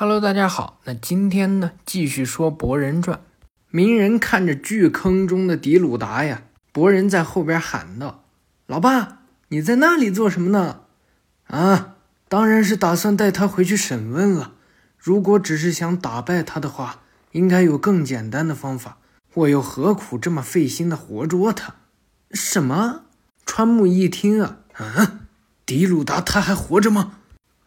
[0.00, 0.80] Hello，大家好。
[0.84, 3.20] 那今天呢，继续说博人传。
[3.68, 8.24] 鸣人看着巨坑中的迪鲁达呀，博人在后边喊道
[8.66, 9.18] ：“老爸，
[9.48, 10.84] 你在那里做什么呢？”
[11.48, 11.96] 啊，
[12.30, 14.52] 当然是打算带他回去审问了。
[14.96, 17.00] 如果只是想打败他的话，
[17.32, 18.96] 应该有更简单的方法。
[19.34, 21.74] 我又何苦这么费心的活捉他？
[22.30, 23.02] 什么？
[23.44, 25.20] 川木一听啊，啊，
[25.66, 27.18] 迪鲁达他还活着吗？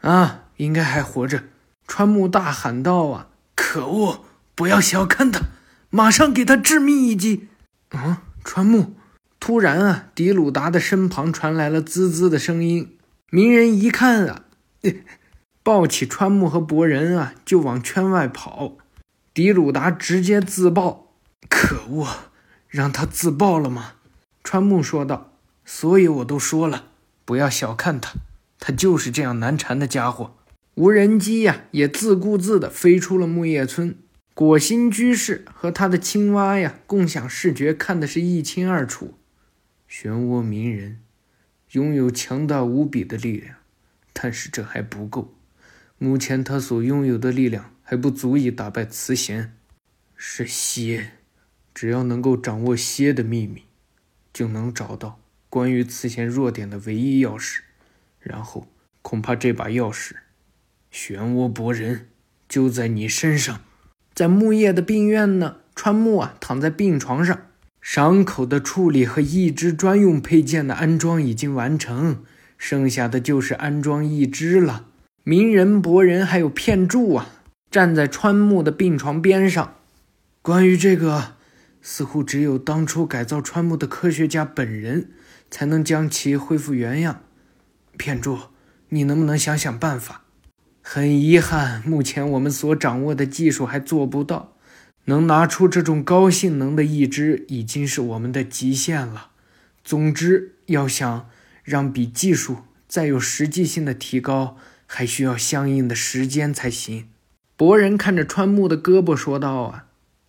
[0.02, 1.43] 啊，应该还活着。
[1.88, 4.26] 川木大喊道：“啊，可恶！
[4.55, 5.41] 不要小看他，
[5.90, 7.48] 马上给他致命一击！”
[7.90, 8.94] 啊，川木！
[9.40, 12.98] 突然啊，迪鲁达的身旁传来了滋滋的声音。
[13.30, 14.43] 鸣人一看啊，
[15.63, 18.73] 抱起川木和博人啊，就往圈外跑。
[19.34, 21.07] 迪鲁达直接自爆！
[21.49, 22.07] 可恶，
[22.70, 23.93] 让他自爆了吗？
[24.43, 25.31] 川木说道
[25.65, 26.85] ：“所以我都说了，
[27.26, 28.13] 不要小看他，
[28.59, 30.35] 他就是这样难缠的家伙。”
[30.76, 33.95] 无人机呀，也自顾自地飞出了木叶村。
[34.34, 39.13] 果心居士和他的青蛙呀，共享视觉，看的是一清二楚。
[39.88, 41.02] 漩涡鸣人
[41.74, 43.57] 拥有强大无比的力量，
[44.12, 45.35] 但是这还不够。
[45.99, 49.55] 目前他所拥有的力量还不足以打败慈弦。
[50.15, 51.12] 是蝎，
[51.76, 53.65] 只要能够掌握蝎的秘密，
[54.34, 57.60] 就能找到关于慈弦弱点的唯一钥匙。
[58.20, 58.68] 然后，
[59.04, 60.13] 恐怕这把钥匙。
[60.94, 62.10] 漩涡博人
[62.48, 63.62] 就在你身上，
[64.13, 65.58] 在木叶的病院呢。
[65.75, 67.47] 川木啊，躺在病床上，
[67.81, 72.24] 伤口的处理和一只专用配件的安装已经完成，
[72.59, 74.86] 剩下的就是安装一只了。
[75.24, 77.28] 鸣人、博人还有片柱啊，
[77.72, 79.74] 站在川木的病床边上。
[80.44, 81.38] 关于这个，
[81.81, 85.09] 似乎只有当初改造川木的科学家本人
[85.50, 87.24] 才能将其恢复原样。
[87.97, 88.38] 片柱，
[88.90, 90.22] 你能不能想想办法？
[90.85, 94.53] 很遗憾，目前我们所掌握的技术还做不到，
[95.06, 99.29] 能拿出这种高性能的一支已经是我们的极限了。
[99.85, 101.30] 总之，要想
[101.63, 107.08] 让比技术再有实际性的提高，还需要相应的时间才行。
[107.56, 109.85] 博人看着川木的胳膊说道：“啊，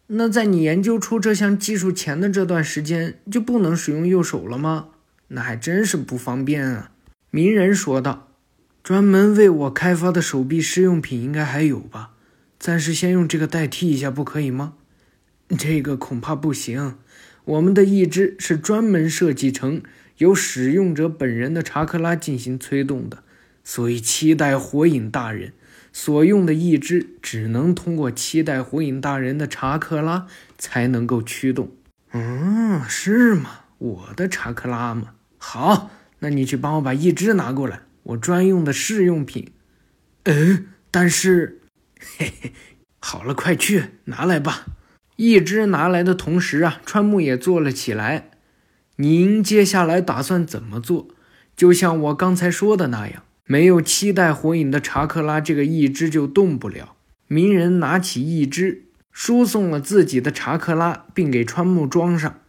[0.07, 4.91] 那在你研究出这项技术前的这段时间，就不能使用右手了吗？
[5.29, 6.93] 那还真是不方便啊。”
[7.33, 8.29] 鸣人说道。
[8.85, 12.11] 专门为我开发的手臂试用品应该还有吧？
[12.59, 14.75] 暂时先用这个代替一下，不可以吗？
[15.59, 16.99] 这个恐怕不行。
[17.47, 19.81] 我们的义肢是专门设计成
[20.19, 23.23] 由使用者本人的查克拉进行催动的，
[23.65, 25.55] 所以七代火影大人
[25.91, 30.27] 所用的义肢只能通过七代火影大人的查克拉
[30.59, 31.73] 才能够驱动。
[32.13, 33.61] 嗯，是吗？
[33.79, 35.15] 我的查克拉吗？
[35.39, 37.81] 好，那你去帮我把义肢拿过来。
[38.05, 39.53] 我专用的试用品，
[40.25, 41.61] 嗯，但是，
[42.19, 42.53] 嘿嘿，
[43.01, 44.67] 好了，快去拿来吧。
[45.17, 48.31] 一只拿来的同时啊，川木也坐了起来。
[48.97, 51.09] 您接下来打算怎么做？
[51.57, 56.97] 就像我刚才说的那样，没有七代火影的查克拉，这个一只就动不了。
[57.27, 62.41] 鸣人拿起一只，输送了自己的查克拉，并给川木装上。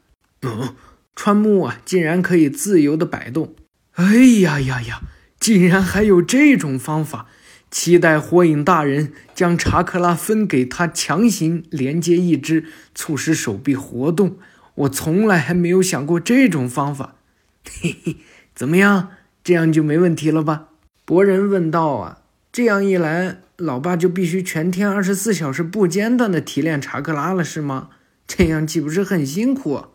[0.42, 0.76] 嗯，
[1.16, 3.56] 川木啊，竟然可以自由的摆动。
[3.94, 5.02] 哎呀呀呀！
[5.45, 7.28] 竟然还有这种方法！
[7.69, 14.39] 期待火影大人将查克拉分给他，强行连接一只，促使手臂活动。
[14.73, 17.17] 我从来还没有想过这种方法。
[17.63, 18.16] 嘿嘿，
[18.56, 19.09] 怎么样？
[19.44, 20.69] 这样就没问题了吧？
[21.06, 21.89] 博人问道。
[21.89, 27.89] 啊，这样一来，老爸就必须全天二十四小时不间断的提炼查克拉了，是吗？
[28.25, 29.89] 这样岂不是很辛苦？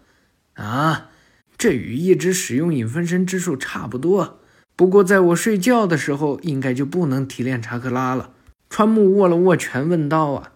[0.54, 1.08] 啊，
[1.58, 4.39] 这与一直使用影分身之术差不多。
[4.80, 8.32] 不过，在我睡觉的时候，应该就不能提炼查克拉了。
[8.70, 10.52] 川木握了握拳，问道：“啊，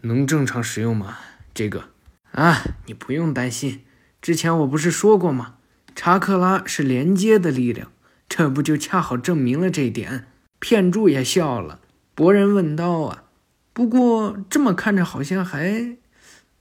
[0.00, 1.18] 能正常使用吗？
[1.52, 1.90] 这个
[2.32, 3.82] 啊，你不用担心。
[4.22, 5.56] 之前我不是说过吗？
[5.94, 7.92] 查克拉是连接的力量，
[8.30, 10.24] 这不就恰好证明了这一点？”
[10.58, 11.80] 片柱也笑了。
[12.14, 13.24] 博人问道：“啊，
[13.74, 15.98] 不过这么看着好像还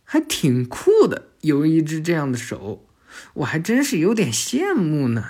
[0.04, 2.86] 还挺酷的，有一只这样的手，
[3.36, 5.30] 我还真是有点羡慕呢。”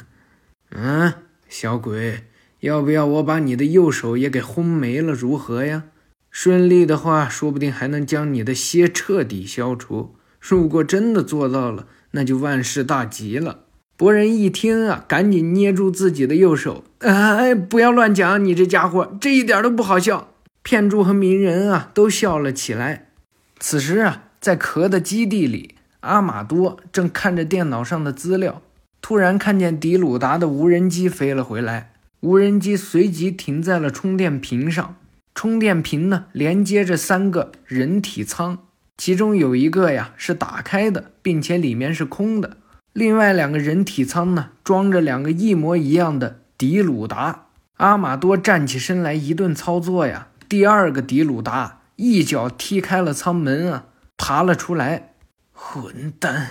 [0.75, 1.13] 嗯。
[1.57, 2.25] 小鬼，
[2.59, 5.13] 要不要我把你的右手也给轰没了？
[5.13, 5.85] 如何呀？
[6.29, 10.17] 顺利的话，说不定还能将你的蝎彻底消除。
[10.41, 13.61] 如果真的做到了，那就万事大吉了。
[13.95, 16.83] 博人一听啊，赶紧捏住自己的右手。
[16.99, 20.33] 哎，不要乱讲，你这家伙，这一点都不好笑。
[20.61, 23.11] 片柱和鸣人啊，都笑了起来。
[23.59, 28.61] 此时啊，在壳的基地里，阿玛多正看着电脑上的资料。
[29.07, 31.91] 突然看见迪鲁达的无人机飞了回来，
[32.21, 34.95] 无人机随即停在了充电瓶上。
[35.35, 38.57] 充电瓶呢连接着三个人体舱，
[38.97, 42.57] 其中有一个呀是打开的，并且里面是空的。
[42.93, 47.49] 另外两个人体舱呢装着两个一模一样的迪鲁达。
[47.77, 53.85] 阿玛多站起身来，一顿操作呀，第二个迪鲁达一脚踢开了舱门啊，
[54.17, 55.13] 爬了出来。
[55.53, 56.47] 混蛋，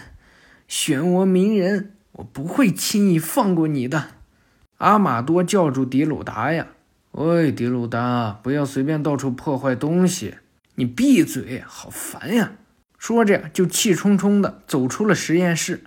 [0.70, 4.08] 漩涡鸣人，我不会轻易放过你的！
[4.78, 6.68] 阿玛多叫住迪鲁达呀。
[7.12, 10.36] 喂，迪鲁达，不要随便到处破坏东西！
[10.76, 12.52] 你闭嘴，好烦呀！
[12.98, 15.84] 说着就气冲冲地走出了实验室。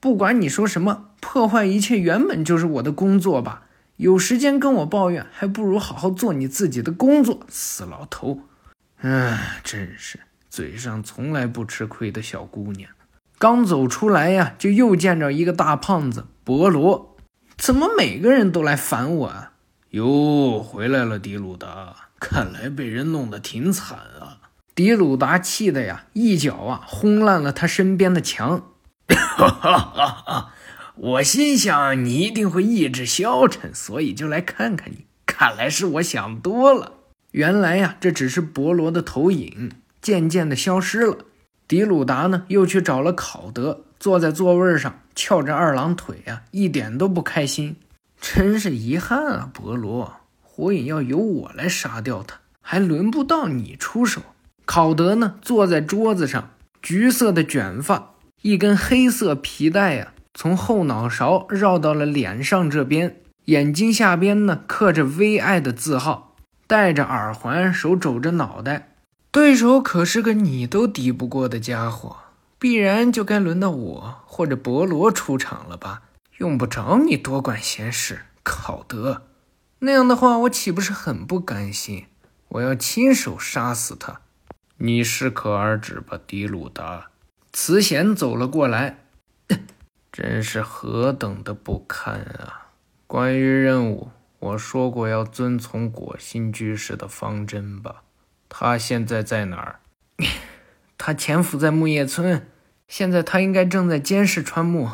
[0.00, 3.64] 不管你说什么，破坏一切原本就是我的工作吧？
[3.96, 7.40] 有时间跟我抱怨，还不如好好做你自己的工作。
[7.48, 8.42] 死老头！
[9.00, 12.90] 唉，真是嘴上从来不吃亏的小姑娘。
[13.38, 17.16] 刚走出来呀，就又见着一个大胖子博罗。
[17.56, 19.52] 怎么每个人都来烦我啊？
[19.90, 21.94] 哟，回来了，迪鲁达！
[22.18, 24.38] 看来被人弄得挺惨啊！
[24.74, 28.72] 迪鲁达气的呀，一脚啊轰烂了他身边的墙。
[29.08, 30.52] 哈哈哈哈！
[30.96, 35.06] 我心想你一定会意志消沉，所以就来看看你。
[35.26, 36.94] 看来是我想多了。
[37.30, 39.70] 原来呀，这只是博罗的投影，
[40.02, 41.18] 渐渐的消失了。
[41.68, 47.76] 迪鲁达呢，又去找了考德，坐在座位上，翘着二郎腿啊，一点都不开心。
[48.18, 50.10] 真是遗憾啊，博罗！
[50.42, 54.22] 火影要由我来杀掉他，还轮不到你出手。
[54.64, 56.48] 考德呢，坐在桌子上，
[56.80, 66.34] 橘色的卷发，一根黑色皮带呀，从后脑勺绕到了脸上这边，眼睛下边呢刻着 V.I 的字号，
[66.66, 68.94] 戴着耳环，手肘着脑袋。
[69.38, 72.16] 对手可是个你都敌不过的家伙，
[72.58, 76.02] 必然就该轮到我或者博罗出场了吧？
[76.38, 79.22] 用不着你多管闲事，考德。
[79.78, 82.06] 那样的话，我岂不是很不甘心？
[82.48, 84.20] 我要亲手杀死他。
[84.78, 87.10] 你适可而止吧，迪鲁达。
[87.52, 89.04] 慈贤走了过来，
[90.10, 92.72] 真是何等的不堪啊！
[93.06, 98.02] 关于任务，我说过要遵从果心居士的方针吧？
[98.48, 99.80] 他现在在哪儿？
[100.96, 102.48] 他潜伏在木叶村，
[102.88, 104.88] 现在他应该正在监视川木。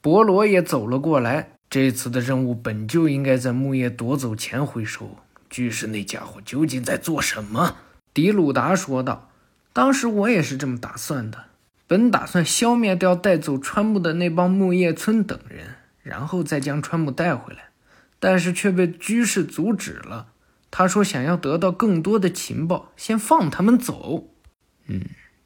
[0.00, 1.50] 博罗也走了过来。
[1.70, 5.18] 这次的任务本就应该在木叶夺走前回收。
[5.50, 7.76] 巨石那家伙究竟在做什么？
[8.14, 9.30] 迪鲁达说道
[9.74, 11.44] ：“当时我也是这么打算的，
[11.86, 17.70] 本打算消灭掉带走川木的那帮木叶村等人，然后再将川木带回来，
[18.18, 20.28] 但是却被居士阻止了。
[20.70, 24.28] 他说想要得到更多的情报，先放他们走。
[24.86, 25.02] 嗯，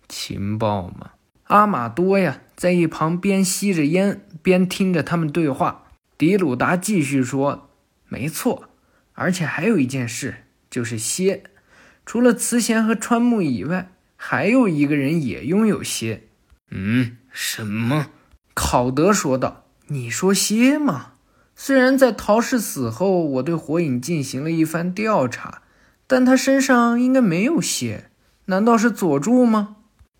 [0.09, 1.13] 情报嘛。”
[1.45, 5.85] 阿玛多呀，在一旁边吸着烟边听着他们对话。
[6.17, 7.69] 迪鲁达继续说
[8.09, 8.71] ：“没错，
[9.13, 11.45] 而且还有一件事，就是蝎。
[12.07, 16.25] 除了慈贤和川木以外，还有一个人也拥有蝎。
[16.71, 18.09] ”“嗯，什么？”
[18.55, 19.67] 考德说道。
[19.89, 21.12] “你说蝎吗？
[21.65, 25.63] 虽然在陶氏死后，我对火影进行了一番调查，
[26.09, 28.11] 但他身上应该没有蝎。
[28.47, 29.77] 难道是佐助吗？”“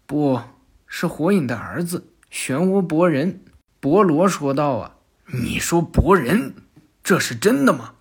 [0.07, 0.41] 不。”
[0.87, 3.41] 是火影的儿子漩涡博人，
[3.81, 4.95] 博罗说道：“啊，
[5.33, 6.55] 你说博人，
[7.03, 7.95] 这是真的吗？”“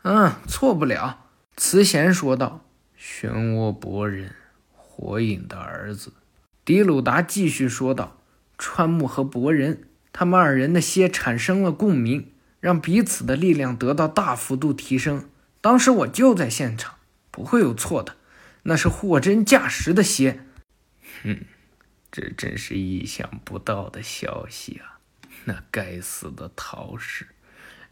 [0.00, 1.26] 嗯，错不了。”
[1.58, 2.64] 慈贤说道。
[2.98, 4.30] “漩涡博人，
[4.74, 6.14] 火影的儿子。”
[6.64, 8.16] 迪鲁达继续说道
[8.56, 9.82] ：“川木和博人，
[10.14, 12.30] 他们二人的蝎产生了共鸣，
[12.66, 15.28] 让彼此的力量得到大幅度提升。
[15.60, 16.96] 当时我就在现场，
[17.30, 18.16] 不会有错的，
[18.64, 20.40] 那是货真价实的鞋。”
[21.22, 21.38] 哼。
[22.10, 24.98] 这真是意想不到的消息啊！
[25.44, 27.28] 那该死的陶氏，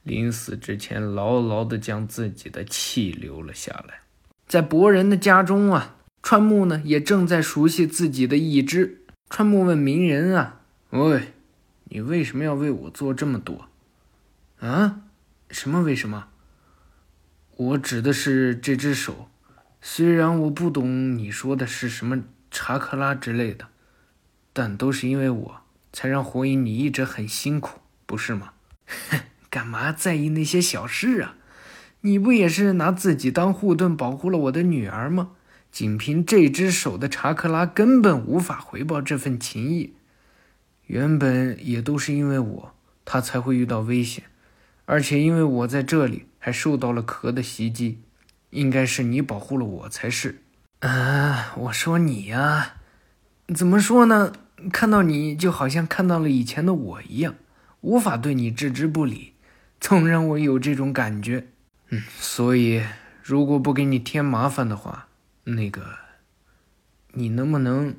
[0.03, 4.01] 临死之前牢牢地将自己的气留了下来。
[4.49, 9.05] 在博人的家中啊，川木呢也正在熟悉自己的意志。
[9.29, 11.35] 川木问鸣人啊：“喂，
[11.85, 13.69] 你为什么要为我做这么多？
[14.61, 15.01] 啊？
[15.51, 16.29] 什么为什么？
[17.57, 19.29] 我指的是这只手。
[19.81, 23.69] 虽然我不懂你说的是什么查克拉之类的。”
[24.57, 25.61] 但都是因为我
[25.93, 28.53] 才让火影你一直很辛苦，不是吗？
[28.87, 29.19] 哼，
[29.51, 31.35] 干嘛在意那些小事啊？
[32.03, 35.33] 你不也是拿自己当护盾保护了我的女儿吗？
[35.73, 39.95] 仅凭这只手的查克拉根本无法回报这份情谊。
[40.87, 44.23] 原本也都是因为我，他才会遇到危险，
[44.87, 48.01] 而且因为我在这里还受到了壳的袭击，
[48.51, 50.43] 应该是你保护了我才是。
[50.81, 52.77] 啊，我说你呀，
[53.55, 54.33] 怎么说呢？
[54.73, 57.35] 看到你就好像看到了以前的我一样，
[57.81, 59.35] 无法对你置之不理，
[59.81, 61.49] 总让我有这种感觉。
[61.89, 62.83] 嗯，所以
[63.23, 65.09] 如果不给你添麻烦的话，
[65.45, 65.83] 那个，
[67.13, 67.97] 你能不能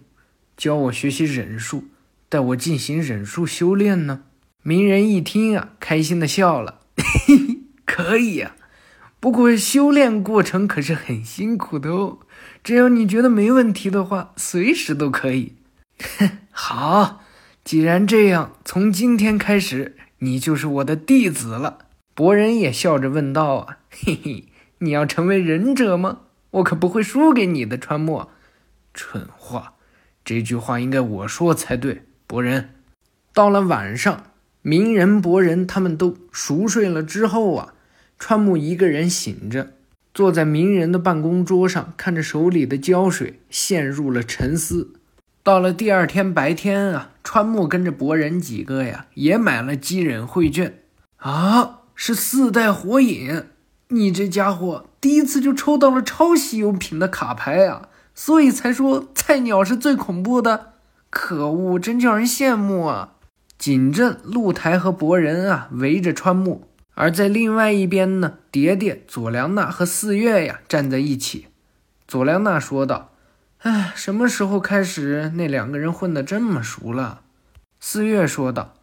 [0.55, 1.85] 教我学习忍术，
[2.29, 4.23] 带我进行忍术修炼呢？
[4.67, 8.55] 鸣人一听啊，开心的笑了，嘿嘿，可以呀。
[9.19, 12.17] 不过修炼过程可是很辛苦的哦。
[12.63, 15.53] 只要你觉得没问题的话，随时都可以。
[16.17, 17.22] 哼 好，
[17.63, 21.86] 既然这样，从今天开始，你就是我的弟子了。
[22.15, 24.45] 博人也笑着问道：“啊，嘿嘿，
[24.79, 26.22] 你要成为忍者吗？
[26.50, 28.29] 我可不会输给你的，川木。”
[28.95, 29.74] 蠢话，
[30.24, 32.01] 这句话应该我说才对。
[32.25, 32.74] 博人，
[33.31, 34.24] 到了晚上，
[34.67, 37.75] 鸣人、博人他们都熟睡了之后啊。
[38.17, 39.74] 川木一个人醒着，
[40.12, 44.93] 坐在鸣人的办公桌上，看着手里的胶水，陷入了沉思。
[45.43, 50.79] 到了第二天白天啊，川木跟着博人几个呀，也买了机忍会卷。
[51.17, 53.45] 啊，是四代火影！
[53.89, 60.72] 你这家伙第一次就抽到了超稀有品的卡牌啊，所以才说菜鸟是最恐怖的。
[61.12, 63.14] 可恶，真叫人羡慕啊！
[63.57, 66.67] 锦镇、露台和博人啊，围着川木。
[66.93, 71.47] 而在另外一边呢，蝶蝶、佐良娜和四月呀站在一起。
[72.07, 73.12] 佐良娜说道
[73.63, 77.21] ：“哎，什么时候开始那两个人混得这么熟了？”
[77.81, 78.75] 四月说道：“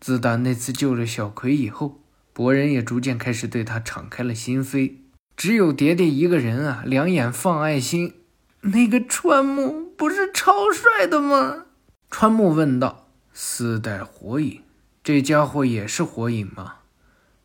[0.00, 2.00] 自打那次救了小葵以后，
[2.32, 4.94] 博人也逐渐开始对他敞开了心扉。
[5.36, 8.14] 只有蝶蝶一个人啊，两眼放爱心。
[8.62, 11.66] 那个川木不是超帅的吗？”
[12.10, 13.06] 川木问道
[13.42, 14.60] ：“四代火影，
[15.02, 16.74] 这家伙也是火影吗？”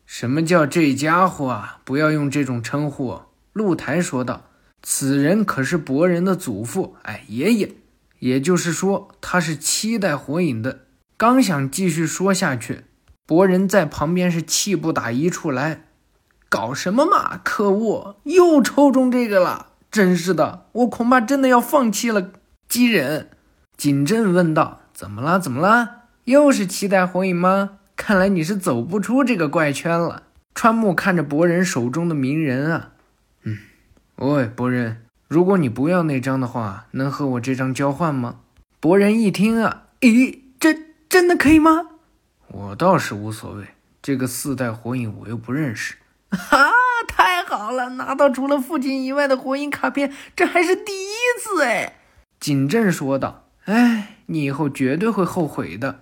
[0.04, 1.78] 什么叫这家伙啊？
[1.84, 3.22] 不要用这种称呼。”
[3.54, 4.44] 露台说道
[4.84, 7.72] ，“此人可是博人的祖父，哎，爷爷。
[8.18, 10.80] 也就是说，他是七代火影的。”
[11.16, 12.84] 刚想继续说下去，
[13.24, 15.86] 博人在旁边是气不打一处来
[16.50, 17.40] ：“搞什么嘛！
[17.42, 19.68] 可恶，又抽中这个了！
[19.90, 22.32] 真是的，我恐怕真的要放弃了。”
[22.68, 23.30] 机人
[23.78, 25.38] 锦镇问道：“怎么了？
[25.38, 26.04] 怎么了？
[26.24, 30.22] 又是七代火影吗？”看来你是走不出这个怪圈了。
[30.54, 32.92] 川木看着博人手中的鸣人啊，
[33.42, 33.58] 嗯，
[34.16, 38.36] 喂，博人，如果你不要那张的话，能和我这张交换吗？
[38.80, 40.74] 博人一听啊，咦，这
[41.10, 41.88] 真的可以吗？
[42.48, 43.66] 我倒是无所谓，
[44.00, 45.96] 这个四代火影我又不认识。
[46.30, 46.70] 哈，
[47.06, 51.94] 太好了，拿到除了父亲以外的火影卡片，这还是第一次哎。
[52.40, 56.00] 景镇说道：“哎，你以后绝对会后悔的。”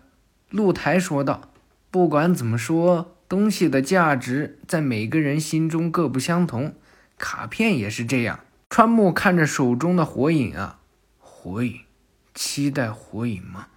[0.48, 1.50] 露台说道。
[1.90, 6.74] 不管怎么说，东西的价值在每个人心中各不相同，
[7.18, 8.40] 卡片也是这样。
[8.68, 10.80] 川木看着手中的火影啊，
[11.20, 11.82] 火影，
[12.34, 13.68] 期待火影吗？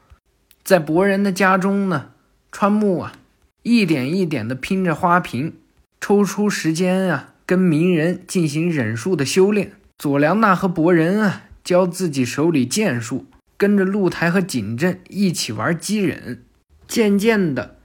[0.64, 2.10] 在博人的家中呢，
[2.52, 3.14] 川木啊，
[3.62, 5.54] 一点一点的拼着花瓶，
[6.02, 9.74] 抽出时间啊，跟鸣人进行忍术的修炼。
[10.00, 13.28] 佐良娜和博人啊，教自己手里剑术，
[13.58, 16.46] 跟着露台和锦镇一起玩机忍，
[16.88, 17.78] 渐渐的。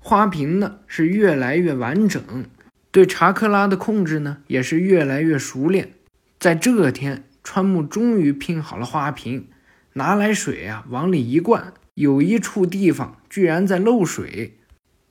[0.00, 2.46] 花瓶呢是越来越完整，
[2.90, 5.92] 对查克拉的控制呢也是越来越熟练。
[6.38, 9.48] 在这天，川木终于拼好了花瓶，
[9.94, 14.56] 拿来水啊往里一灌，有一处地方居然在漏水，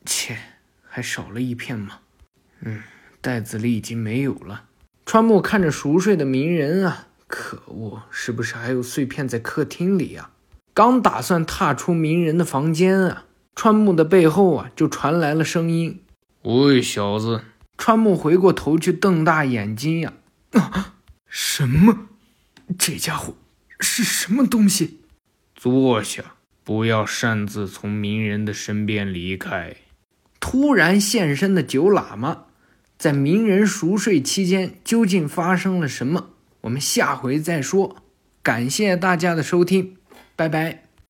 [0.03, 0.37] 切，
[0.87, 1.99] 还少了一片吗？
[2.61, 2.81] 嗯，
[3.21, 4.63] 袋子里已经没有了。
[5.05, 10.31] 川木看着熟睡的鸣人啊，可恶，是不是还有碎片在客厅里呀？
[10.73, 13.25] 刚打算踏出鸣人的房间啊。
[13.55, 16.03] 川木的背后啊，就传来了声音
[16.43, 17.41] ：“喂，小子！”
[17.75, 20.13] 川木回过头去，瞪大眼睛呀！
[20.51, 20.93] 啊，
[21.27, 22.07] 什么？
[22.77, 23.33] 这家伙
[23.79, 24.99] 是什么东西？
[25.55, 29.75] 坐下，不要擅自从鸣人的身边离开。
[30.39, 32.43] 突然现身的九喇嘛，
[32.99, 36.29] 在鸣人熟睡期间究竟发生了什么？
[36.67, 37.95] 我们下回再说。
[38.43, 39.95] 感谢大家的收听，
[40.35, 40.86] 拜拜。